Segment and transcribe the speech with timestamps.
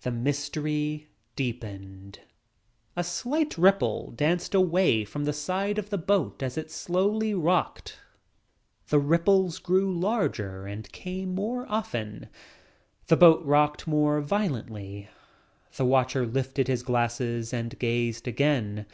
[0.00, 2.18] The mystery deepened.
[2.96, 8.00] A slight ripple danced away from the side of the boat as it slowly rocked.
[8.88, 12.28] The ripples grew larger and came more often.
[13.06, 15.08] The boat rocked more violently.
[15.76, 18.86] The watcher lifted his glasses and gazed again.